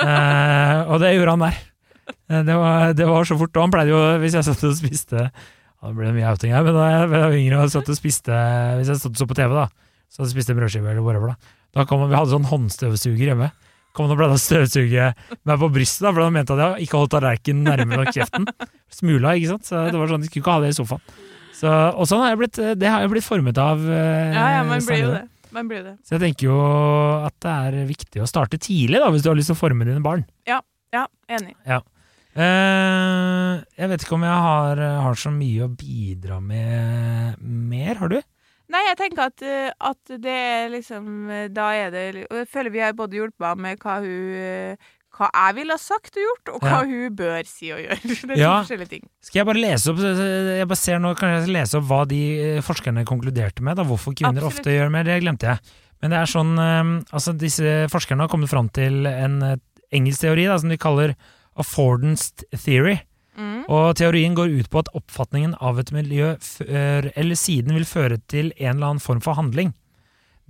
[0.03, 1.59] Eh, og det gjorde han der.
[2.29, 3.57] Eh, Det var, det var så fort.
[3.57, 6.63] Og han pleide jo, hvis jeg satt og spiste ja, Det ble mye outing her,
[6.67, 8.37] men da jeg var yngre og satt og spiste
[8.79, 9.67] Hvis jeg satt og så på TV, da,
[10.13, 11.57] så hadde jeg spist en brødskive eller whatever, da.
[11.73, 13.51] Da kom, vi hadde sånn håndstøvsuger hjemme.
[13.93, 15.11] Kom han og pleide å støvsuge
[15.45, 18.47] meg på brystet, da, for han mente at jeg ikke holdt tallerkenen nærmere nok kjeften.
[18.93, 19.69] Smula, ikke sant.
[19.69, 21.05] Så det var sånn, de skulle ikke ha det i sofaen.
[21.59, 23.85] Så, og sånn har jeg blitt, det har jeg blitt formet av.
[23.85, 25.23] eh, Ja, ja, man blir jo det.
[25.53, 25.93] Man blir det.
[26.09, 26.57] Så jeg tenker jo
[27.29, 29.85] at det er viktig å starte tidlig, da, hvis du har lyst til å forme
[29.85, 30.25] dine barn.
[30.49, 30.63] Ja,
[30.97, 31.53] ja enig.
[32.33, 38.09] Eh, jeg vet ikke om jeg har, har så mye å bidra med mer, har
[38.15, 38.19] du?
[38.73, 42.49] Nei, jeg tenker at, eh, at det er liksom eh, Da er det Og jeg
[42.49, 46.15] føler vi har både hjulpet henne med hva hun eh, hva jeg ville ha sagt
[46.17, 46.85] og gjort, og hva Ja.
[46.89, 47.99] hun bør si og gjøre.
[48.31, 48.53] Det er Ja.
[48.63, 49.03] forskjellige ting.
[49.21, 52.21] Skal jeg bare lese opp Jeg bare ser nå, kan jeg lese opp hva de
[52.65, 53.77] forskerne konkluderte med?
[53.77, 54.63] Da, hvorfor kvinner Absolutt.
[54.65, 55.05] ofte gjør mer?
[55.05, 55.61] Det glemte jeg.
[56.01, 56.57] Men det er sånn
[57.13, 59.37] Altså, disse forskerne har kommet fram til en
[59.93, 61.13] engelsk teori da, som de kaller
[61.61, 62.33] affordance
[62.65, 62.97] theory.
[63.39, 63.65] Mm.
[63.73, 68.19] Og teorien går ut på at oppfatningen av et miljø før eller siden vil føre
[68.29, 69.73] til en eller annen form for handling.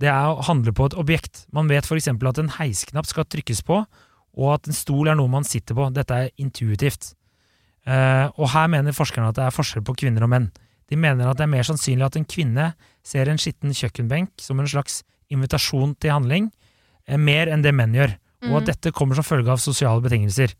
[0.01, 1.45] Det er å handle på et objekt.
[1.55, 2.09] Man vet f.eks.
[2.11, 3.83] at en heisknapp skal trykkes på,
[4.33, 5.87] og at en stol er noe man sitter på.
[5.93, 7.13] Dette er intuitivt.
[7.87, 10.49] Uh, og her mener forskerne at det er forskjell på kvinner og menn.
[10.89, 12.69] De mener at det er mer sannsynlig at en kvinne
[13.05, 15.01] ser en skitten kjøkkenbenk som en slags
[15.33, 16.51] invitasjon til handling,
[17.07, 18.65] eh, mer enn det menn gjør, og at Mhm.
[18.65, 20.53] dette kommer som følge av sosiale betingelser.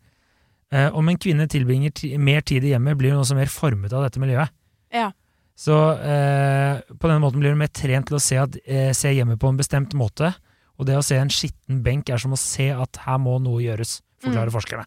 [0.74, 3.94] Eh, om en kvinne tilbringer ti mer tid i hjemmet, blir hun også mer formet
[3.94, 4.50] av dette miljøet.
[4.94, 5.12] Ja.
[5.56, 9.12] Så eh, på den måten blir hun mer trent til å se, at, eh, se
[9.14, 10.32] hjemmet på en bestemt måte.
[10.82, 13.62] Og det å se en skitten benk er som å se at her må noe
[13.62, 14.56] gjøres, forklarer Mm.
[14.58, 14.86] forskerne.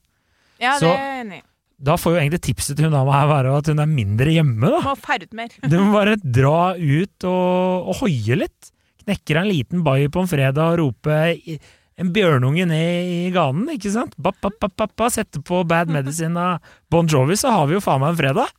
[0.58, 1.42] Ja, Så- det er enig.
[1.78, 4.60] Da får jo egentlig tipset til hun dama her være at hun er mindre hjemme,
[4.72, 4.80] da.
[4.80, 5.48] Må ferde ut mer.
[5.68, 8.72] Du må bare dra ut og, og hoie litt.
[9.04, 11.60] Knekker en liten bayer på en fredag og rope i-
[11.98, 14.14] en bjørnunge ned i ganen, ikke sant?
[14.20, 17.78] Bap, bap, bap, bap, bap, Sette på Bad Medicine av Bon Jovi, så har vi
[17.78, 18.50] jo faen meg en fredag.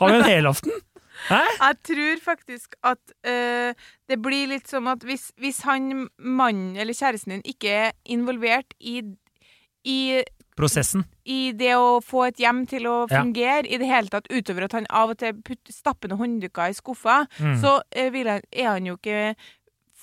[0.00, 0.72] Har vi en helaften?
[1.28, 1.42] Hæ?
[1.58, 3.72] Jeg tror faktisk at uh,
[4.08, 8.76] det blir litt som at hvis, hvis han mannen eller kjæresten din ikke er involvert
[8.80, 9.00] i,
[9.84, 9.98] i
[10.56, 11.04] Prosessen.
[11.28, 13.20] i det å få et hjem til å Ja.
[13.20, 16.76] fungere i det hele tatt, utover at han av og til putter, stappende håndduker i
[16.76, 17.60] skuffa, Mm.
[17.60, 19.34] så uh, han, er han jo ikke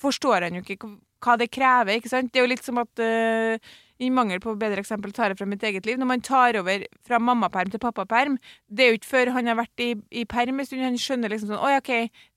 [0.04, 0.90] Forstår han jo ikke
[1.24, 2.32] hva det krever, ikke sant?
[2.32, 5.46] Det er jo litt som at uh, i mangel på bedre eksempel tar jeg fra
[5.46, 5.96] mitt eget liv.
[6.00, 8.36] Når man tar over fra mammaperm til pappaperm,
[8.68, 11.30] det er jo ikke før han har vært i, i perm en stund, han skjønner
[11.30, 11.92] liksom sånn Oi, OK,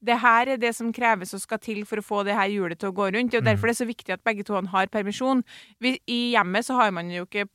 [0.05, 2.77] det her er det som kreves og skal til for å få det her hjulet
[2.79, 3.31] til å gå rundt.
[3.33, 3.51] Det er jo Mm.
[3.51, 5.43] derfor det er så viktig at begge to har permisjon.
[5.81, 7.47] Vi, I hjemmet så har man jo ikke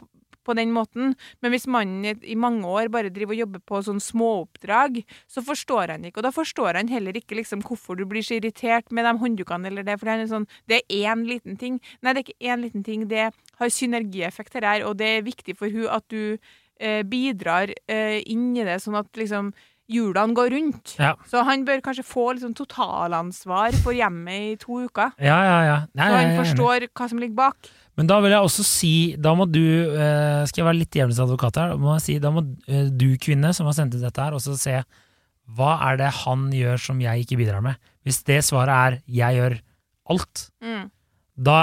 [0.44, 3.82] på den måten, men hvis mannen i, i mange år bare driver og jobber på
[3.86, 6.20] sånn småoppdrag, så forstår han ikke.
[6.20, 9.70] Og da forstår han heller ikke liksom hvorfor du blir så irritert med de hånddukene
[9.70, 11.80] eller det, for det er sånn Det er én liten ting.
[12.02, 13.06] Nei, det er ikke én liten ting.
[13.10, 16.38] Det har synergieffekt her, og det er viktig for hun at du
[16.80, 19.52] eh, bidrar eh, inn i det, sånn at liksom
[19.92, 20.94] hjulene går rundt.
[21.00, 21.14] Ja.
[21.28, 25.14] Så han bør kanskje få liksom totalansvar for hjemmet i to uker.
[25.22, 25.78] Ja, ja, ja.
[25.98, 27.72] Nei, Så han forstår hva som ligger bak.
[27.98, 29.60] Men da vil jeg også si, da må du,
[29.92, 33.50] eh, skal jeg være litt djevelens advokat her, må si, da må eh, du kvinne
[33.52, 34.78] som har sendt ut dette her, også se
[35.52, 37.76] hva er det han gjør som jeg ikke bidrar med.
[38.06, 39.58] Hvis det svaret er jeg gjør
[40.14, 40.90] alt, Mm.
[41.36, 41.58] da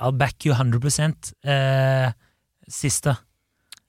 [0.00, 2.12] I'll back you 100 eh,
[2.68, 3.16] siste.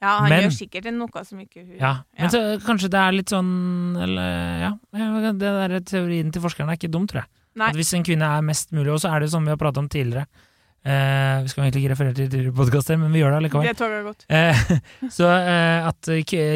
[0.01, 2.03] Ja, han Men- gjør sikkert noe som ikke hun Ja.
[2.17, 6.69] Men så, kanskje det er litt sånn eller, ja, ja, det der teorien til forskerne
[6.71, 7.29] er ikke dum, tror jeg.
[7.55, 7.69] Nei.
[7.69, 9.57] At hvis en kvinne er mest mulig, og så er det jo sånn vi har
[9.57, 10.27] pratet om tidligere
[10.85, 13.67] eh, Vi skal egentlig ikke referere til tidligere podkaster, men vi gjør det allikevel.
[13.67, 14.25] Det toget godt.
[14.29, 14.61] Eh,
[15.17, 16.11] så eh, at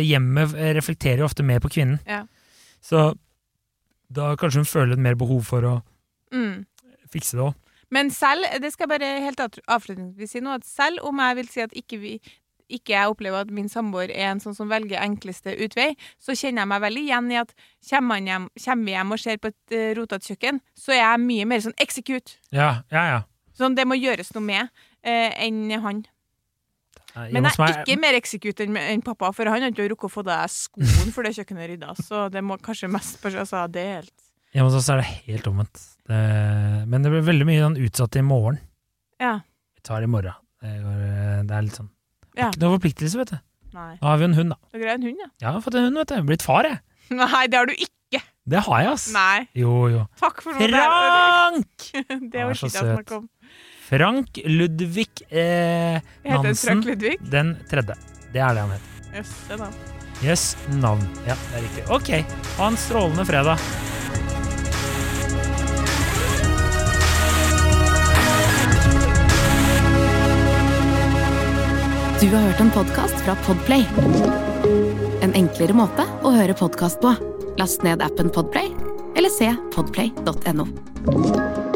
[0.05, 1.99] hjemmet reflekterer jo ofte mer på kvinnen.
[2.07, 2.23] Ja.
[2.83, 3.13] Så
[4.13, 5.81] da kanskje hun føler et mer behov for å
[6.33, 6.63] Mm.
[7.13, 7.53] fikse det òg.
[7.93, 11.49] Men selv, det skal jeg bare helt avslutningsvis si nå, at selv om jeg vil
[11.51, 12.13] si at ikke vi
[12.73, 16.63] ikke jeg opplever at min samboer er en sånn som velger enkleste utvei, så kjenner
[16.63, 17.51] jeg meg veldig igjen i at
[17.89, 18.47] kommer, han hjem,
[18.87, 21.75] vi hjem og ser på et uh, rotete kjøkken, så er jeg mye mer sånn
[21.83, 22.39] execute.
[22.55, 23.19] Ja, ja, ja.
[23.63, 24.67] Sånn det må gjøres noe med
[25.01, 26.03] eh, enn han.
[27.13, 30.13] Men jeg er ikke mer execute enn enn pappa, for han har ikke rukket å
[30.15, 33.67] få deg skoen før det kjøkkenet er rydda, så det må kanskje mest på altså,
[33.69, 35.79] det er helt Hjemme hos oss er det helt omvendt.
[36.05, 36.17] Det,
[36.85, 38.59] men det blir veldig mye sånn utsatt i morgen.
[39.17, 39.39] Ja.
[39.73, 40.35] Vi tar det i morgen.
[40.61, 40.99] Det, går,
[41.49, 41.89] det er litt sånn
[42.37, 42.51] Ja.
[42.51, 43.39] Ikke noe forpliktelse, vet du.
[43.73, 43.89] Nei.
[43.97, 44.77] Nå har vi en hund, da.
[44.77, 45.29] Dere er en hund, ja?
[45.41, 46.29] Jeg har fått en hund, vet du.
[46.29, 46.81] Blitt far, jeg.
[47.17, 48.21] Nei, det har du ikke.
[48.53, 49.07] Det har jeg, ass.
[49.15, 49.47] Nei.
[49.57, 50.03] Jo, jo.
[50.21, 50.69] Takk for noe.
[50.69, 51.87] Frank!
[51.95, 53.13] Det det var så søt.
[53.93, 57.17] Frank Ludvig eh, Heter Nansen Frank Ludvig?
[57.19, 57.95] den tredje.
[58.33, 59.17] Det er det han heter.
[59.17, 59.67] Jøss, det da.
[60.23, 61.03] Yes, navn.
[61.27, 61.83] Ja, det er riktig.
[61.93, 62.09] Ok,
[62.57, 63.59] ha en strålende fredag.
[72.21, 73.85] Du har hørt en podkast fra Podplay.
[75.21, 77.13] En enklere måte å høre podkast på.
[77.59, 78.71] Last ned appen Podplay,
[79.19, 81.72] eller se podplay.no.